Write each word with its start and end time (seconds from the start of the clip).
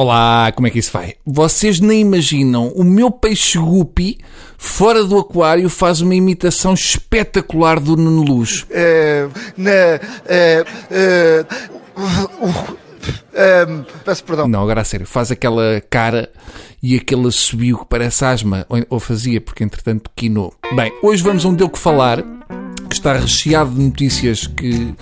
Olá, 0.00 0.52
como 0.52 0.68
é 0.68 0.70
que 0.70 0.78
isso 0.78 0.92
vai? 0.92 1.14
Vocês 1.26 1.80
nem 1.80 2.00
imaginam, 2.00 2.68
o 2.68 2.84
meu 2.84 3.10
peixe 3.10 3.58
guppy, 3.58 4.16
fora 4.56 5.02
do 5.02 5.18
aquário, 5.18 5.68
faz 5.68 6.00
uma 6.00 6.14
imitação 6.14 6.72
espetacular 6.72 7.80
do 7.80 7.96
Nuno 7.96 8.22
Luz. 8.22 8.64
É, 8.70 9.26
na, 9.56 9.70
é, 9.72 10.64
é, 10.88 11.44
uh, 11.96 12.76
é, 13.34 13.66
peço 14.04 14.22
perdão. 14.22 14.46
Não, 14.46 14.62
agora 14.62 14.82
a 14.82 14.84
sério, 14.84 15.04
faz 15.04 15.32
aquela 15.32 15.82
cara 15.90 16.30
e 16.80 16.94
aquele 16.94 17.26
assobio 17.26 17.78
que 17.78 17.86
parece 17.86 18.24
asma, 18.24 18.64
ou, 18.68 18.80
ou 18.90 19.00
fazia, 19.00 19.40
porque 19.40 19.64
entretanto 19.64 20.12
quinou. 20.14 20.54
Bem, 20.76 20.92
hoje 21.02 21.24
vamos 21.24 21.44
a 21.44 21.48
um 21.48 21.54
deu 21.54 21.68
que 21.68 21.76
falar, 21.76 22.22
está 22.98 23.14
recheado 23.14 23.70
de 23.70 23.80
notícias 23.80 24.46
que, 24.46 24.94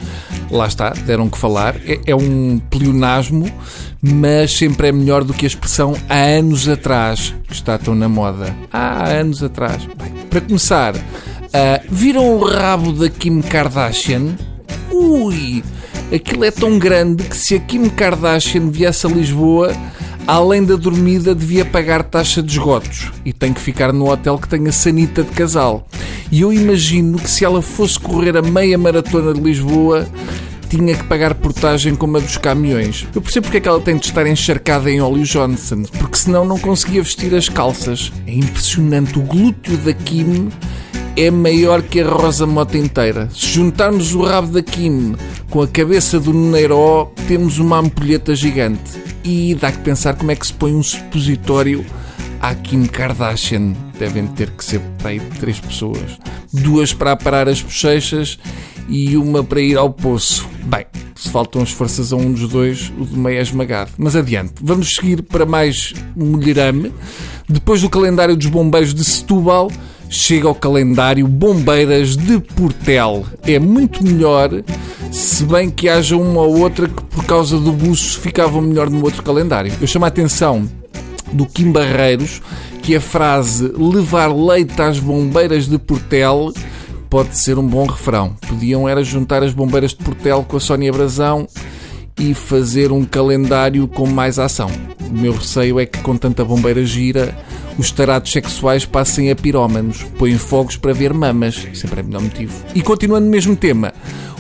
lá 0.50 0.66
está, 0.66 0.90
deram 0.90 1.28
que 1.28 1.38
falar. 1.38 1.76
É, 1.84 2.00
é 2.06 2.16
um 2.16 2.58
pleonasmo, 2.70 3.50
mas 4.00 4.52
sempre 4.52 4.88
é 4.88 4.92
melhor 4.92 5.24
do 5.24 5.34
que 5.34 5.44
a 5.44 5.48
expressão 5.48 5.94
há 6.08 6.16
anos 6.16 6.68
atrás, 6.68 7.34
que 7.46 7.54
está 7.54 7.78
tão 7.78 7.94
na 7.94 8.08
moda. 8.08 8.54
Há 8.72 9.08
anos 9.08 9.42
atrás. 9.42 9.84
Bem, 9.84 10.12
para 10.30 10.40
começar, 10.40 10.94
uh, 10.94 11.00
viram 11.90 12.36
o 12.36 12.44
rabo 12.44 12.92
da 12.92 13.08
Kim 13.08 13.40
Kardashian? 13.40 14.36
Ui! 14.90 15.62
Aquilo 16.12 16.44
é 16.44 16.50
tão 16.50 16.78
grande 16.78 17.24
que 17.24 17.36
se 17.36 17.56
a 17.56 17.58
Kim 17.58 17.88
Kardashian 17.88 18.70
viesse 18.70 19.06
a 19.06 19.10
Lisboa, 19.10 19.72
além 20.26 20.64
da 20.64 20.76
dormida, 20.76 21.34
devia 21.34 21.64
pagar 21.64 22.04
taxa 22.04 22.40
de 22.40 22.52
esgotos 22.52 23.10
e 23.24 23.32
tem 23.32 23.52
que 23.52 23.60
ficar 23.60 23.92
no 23.92 24.08
hotel 24.10 24.38
que 24.38 24.48
tenha 24.48 24.70
sanita 24.70 25.24
de 25.24 25.30
casal. 25.30 25.86
E 26.30 26.42
eu 26.42 26.52
imagino 26.52 27.18
que 27.18 27.28
se 27.28 27.44
ela 27.44 27.60
fosse 27.60 27.98
correr 27.98 28.36
a 28.36 28.42
meia 28.42 28.78
maratona 28.78 29.34
de 29.34 29.40
Lisboa, 29.40 30.06
tinha 30.68 30.94
que 30.94 31.04
pagar 31.04 31.34
portagem 31.34 31.94
como 31.94 32.16
a 32.16 32.20
dos 32.20 32.36
caminhões. 32.36 33.06
Eu 33.14 33.20
percebo 33.20 33.46
porque 33.46 33.58
é 33.58 33.60
que 33.60 33.68
ela 33.68 33.80
tem 33.80 33.96
de 33.96 34.06
estar 34.06 34.26
encharcada 34.26 34.90
em 34.90 35.00
óleo 35.00 35.24
Johnson, 35.24 35.82
porque 35.98 36.16
senão 36.16 36.44
não 36.44 36.58
conseguia 36.58 37.02
vestir 37.02 37.34
as 37.34 37.48
calças. 37.48 38.12
É 38.26 38.32
impressionante. 38.32 39.18
O 39.18 39.22
glúteo 39.22 39.76
da 39.78 39.92
Kim 39.92 40.48
é 41.16 41.30
maior 41.30 41.82
que 41.82 42.00
a 42.00 42.08
Rosa 42.08 42.46
Mota 42.46 42.76
inteira. 42.76 43.28
Se 43.32 43.46
juntarmos 43.46 44.14
o 44.14 44.22
rabo 44.22 44.48
da 44.48 44.62
Kim 44.62 45.14
com 45.50 45.62
a 45.62 45.68
cabeça 45.68 46.18
do 46.18 46.32
Neiro, 46.32 47.10
temos 47.28 47.58
uma 47.58 47.78
ampulheta 47.78 48.34
gigante. 48.34 49.00
E 49.24 49.54
dá 49.54 49.72
que 49.72 49.78
pensar 49.78 50.14
como 50.14 50.30
é 50.30 50.36
que 50.36 50.46
se 50.46 50.52
põe 50.52 50.74
um 50.74 50.82
supositório 50.82 51.84
à 52.40 52.54
Kim 52.54 52.86
Kardashian. 52.86 53.72
Devem 53.98 54.26
ter 54.26 54.50
que 54.50 54.64
ser 54.64 54.80
para 54.98 55.10
aí 55.10 55.20
três 55.40 55.58
pessoas. 55.58 56.18
Duas 56.52 56.92
para 56.92 57.12
aparar 57.12 57.48
as 57.48 57.60
bochechas 57.60 58.38
e 58.88 59.16
uma 59.16 59.42
para 59.42 59.60
ir 59.60 59.76
ao 59.76 59.90
poço. 59.90 60.48
Bem, 60.64 60.86
se 61.14 61.30
faltam 61.30 61.62
as 61.62 61.70
forças 61.70 62.12
a 62.12 62.16
um 62.16 62.32
dos 62.32 62.48
dois, 62.48 62.92
o 62.98 63.04
de 63.04 63.16
meio 63.16 63.38
é 63.38 63.42
esmagado. 63.42 63.90
Mas 63.98 64.14
adiante, 64.14 64.54
vamos 64.60 64.94
seguir 64.94 65.22
para 65.22 65.46
mais 65.46 65.94
mulherame. 66.14 66.92
Depois 67.48 67.80
do 67.80 67.88
calendário 67.88 68.36
dos 68.36 68.46
bombeiros 68.46 68.92
de 68.92 69.04
Setúbal, 69.04 69.70
chega 70.08 70.48
o 70.48 70.54
calendário 70.54 71.26
Bombeiras 71.26 72.16
de 72.16 72.38
Portel. 72.38 73.24
É 73.42 73.58
muito 73.58 74.04
melhor, 74.04 74.50
se 75.10 75.44
bem 75.44 75.70
que 75.70 75.88
haja 75.88 76.16
uma 76.16 76.42
ou 76.42 76.58
outra 76.58 76.88
que 76.88 77.02
por 77.04 77.24
causa 77.24 77.58
do 77.58 77.72
buço 77.72 78.20
ficava 78.20 78.60
melhor 78.60 78.90
no 78.90 79.02
outro 79.04 79.22
calendário. 79.22 79.72
Eu 79.80 79.86
chamo 79.86 80.04
a 80.04 80.08
atenção 80.08 80.68
do 81.32 81.46
Kim 81.46 81.72
Barreiros 81.72 82.40
que 82.82 82.94
a 82.94 83.00
frase 83.00 83.72
levar 83.76 84.32
leite 84.34 84.80
às 84.80 84.98
bombeiras 84.98 85.66
de 85.66 85.78
Portel 85.78 86.52
pode 87.10 87.36
ser 87.36 87.58
um 87.58 87.66
bom 87.66 87.86
refrão. 87.86 88.36
Podiam 88.46 88.88
era 88.88 89.02
juntar 89.02 89.42
as 89.42 89.52
bombeiras 89.52 89.90
de 89.90 89.96
Portel 89.96 90.44
com 90.46 90.56
a 90.56 90.60
Sónia 90.60 90.92
Brazão 90.92 91.46
e 92.18 92.32
fazer 92.32 92.92
um 92.92 93.04
calendário 93.04 93.86
com 93.88 94.06
mais 94.06 94.38
ação. 94.38 94.70
O 95.08 95.12
meu 95.12 95.32
receio 95.32 95.78
é 95.78 95.86
que 95.86 96.00
com 96.00 96.16
tanta 96.16 96.44
bombeira 96.44 96.84
gira, 96.84 97.36
os 97.78 97.90
tarados 97.90 98.32
sexuais 98.32 98.84
passem 98.84 99.30
a 99.30 99.36
pirómanos, 99.36 100.02
põem 100.18 100.38
fogos 100.38 100.76
para 100.76 100.92
ver 100.92 101.12
mamas, 101.12 101.66
sempre 101.74 102.00
é 102.00 102.02
melhor 102.02 102.22
motivo. 102.22 102.52
E 102.74 102.82
continuando 102.82 103.26
no 103.26 103.30
mesmo 103.30 103.54
tema, 103.54 103.92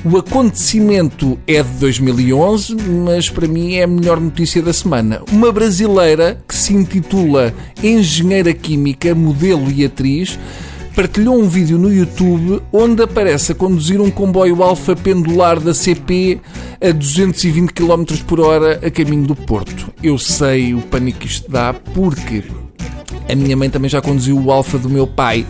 o 0.04 0.16
acontecimento 0.16 1.38
é 1.46 1.62
de 1.62 1.70
2011, 1.80 2.76
mas 3.04 3.28
para 3.28 3.48
mim 3.48 3.74
é 3.74 3.82
a 3.82 3.88
melhor 3.88 4.20
notícia 4.20 4.62
da 4.62 4.72
semana. 4.72 5.22
Uma 5.32 5.50
brasileira 5.50 6.38
que 6.46 6.54
se 6.54 6.72
intitula 6.72 7.52
Engenheira 7.82 8.54
Química, 8.54 9.14
modelo 9.14 9.70
e 9.70 9.84
atriz, 9.84 10.38
partilhou 10.94 11.38
um 11.38 11.48
vídeo 11.48 11.76
no 11.76 11.92
YouTube 11.92 12.62
onde 12.72 13.02
aparece 13.02 13.52
a 13.52 13.54
conduzir 13.54 14.00
um 14.00 14.10
comboio 14.10 14.62
alfa 14.62 14.96
pendular 14.96 15.60
da 15.60 15.74
CP 15.74 16.40
a 16.80 16.90
220 16.90 17.70
km 17.72 18.04
por 18.26 18.40
hora 18.40 18.80
a 18.82 18.90
caminho 18.90 19.26
do 19.26 19.36
Porto. 19.36 19.92
Eu 20.02 20.16
sei 20.18 20.72
o 20.72 20.80
pânico 20.80 21.18
que 21.18 21.26
isto 21.26 21.50
dá 21.50 21.74
porque 21.74 22.44
a 23.28 23.34
minha 23.34 23.56
mãe 23.56 23.68
também 23.68 23.88
já 23.88 24.00
conduziu 24.00 24.38
o 24.38 24.52
alfa 24.52 24.78
do 24.78 24.88
meu 24.88 25.06
pai. 25.06 25.46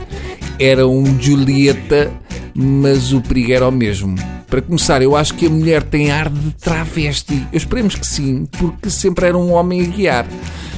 Era 0.58 0.86
um 0.86 1.20
Julieta, 1.20 2.10
mas 2.54 3.12
o 3.12 3.20
perigo 3.20 3.52
era 3.52 3.68
o 3.68 3.72
mesmo. 3.72 4.16
Para 4.48 4.62
começar, 4.62 5.02
eu 5.02 5.16
acho 5.16 5.34
que 5.34 5.46
a 5.46 5.50
mulher 5.50 5.82
tem 5.82 6.10
ar 6.10 6.30
de 6.30 6.52
travesti. 6.52 7.46
Eu 7.52 7.58
esperemos 7.58 7.96
que 7.96 8.06
sim, 8.06 8.46
porque 8.58 8.88
sempre 8.88 9.26
era 9.26 9.36
um 9.36 9.52
homem 9.52 9.82
a 9.82 9.86
guiar. 9.86 10.26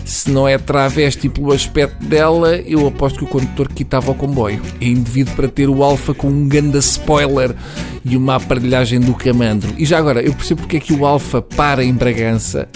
Se 0.05 0.31
não 0.31 0.49
é 0.49 0.57
travesti 0.57 1.29
pelo 1.29 1.53
aspecto 1.53 2.03
dela, 2.07 2.57
eu 2.57 2.87
aposto 2.87 3.19
que 3.19 3.25
o 3.25 3.29
condutor 3.29 3.69
quitava 3.69 4.11
o 4.11 4.15
comboio. 4.15 4.63
É 4.81 4.87
indevido 4.87 5.31
para 5.33 5.49
ter 5.49 5.69
o 5.69 5.85
Alfa 5.85 6.15
com 6.15 6.29
um 6.29 6.49
ganda 6.49 6.79
spoiler 6.79 7.55
e 8.03 8.17
uma 8.17 8.37
aparelhagem 8.37 9.01
do 9.01 9.13
camandro. 9.13 9.71
E 9.77 9.85
já 9.85 9.99
agora, 9.99 10.23
eu 10.23 10.33
percebo 10.33 10.63
porque 10.63 10.79
é 10.79 10.81
que 10.81 10.95
o 10.95 11.05
Alfa 11.05 11.43
para 11.43 11.85
em 11.85 11.93
Bragança 11.93 12.67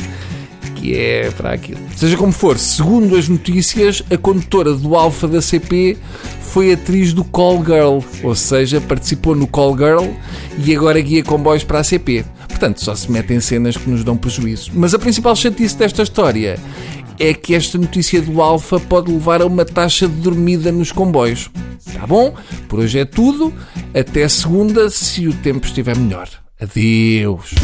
que 0.82 0.98
é 0.98 1.30
para 1.30 1.52
aquilo. 1.52 1.78
Seja 1.96 2.16
como 2.16 2.32
for, 2.32 2.58
segundo 2.58 3.16
as 3.16 3.28
notícias, 3.28 4.02
a 4.10 4.16
condutora 4.16 4.74
do 4.74 4.96
Alfa 4.96 5.28
da 5.28 5.40
CP 5.40 5.96
foi 6.40 6.72
atriz 6.72 7.12
do 7.12 7.22
Call 7.22 7.64
Girl, 7.64 8.00
ou 8.24 8.34
seja, 8.34 8.80
participou 8.80 9.36
no 9.36 9.46
Call 9.46 9.78
Girl 9.78 10.08
e 10.58 10.74
agora 10.74 11.00
guia 11.00 11.22
comboios 11.22 11.62
para 11.62 11.78
a 11.78 11.84
CP. 11.84 12.24
Portanto, 12.48 12.82
só 12.82 12.96
se 12.96 13.10
metem 13.12 13.38
cenas 13.38 13.76
que 13.76 13.88
nos 13.88 14.02
dão 14.02 14.16
prejuízo. 14.16 14.72
Mas 14.74 14.92
a 14.92 14.98
principal 14.98 15.36
chatice 15.36 15.76
desta 15.76 16.02
história 16.02 16.58
é 17.16 17.32
que 17.32 17.54
esta 17.54 17.78
notícia 17.78 18.20
do 18.20 18.42
Alfa 18.42 18.80
pode 18.80 19.12
levar 19.12 19.40
a 19.40 19.46
uma 19.46 19.64
taxa 19.64 20.08
de 20.08 20.14
dormida 20.14 20.72
nos 20.72 20.90
comboios. 20.90 21.48
Tá 21.94 22.04
bom? 22.08 22.34
Por 22.68 22.80
hoje 22.80 22.98
é 22.98 23.04
tudo. 23.04 23.54
Até 23.94 24.28
segunda, 24.28 24.90
se 24.90 25.28
o 25.28 25.32
tempo 25.32 25.64
estiver 25.64 25.96
melhor. 25.96 26.28
Adeus. 26.60 27.54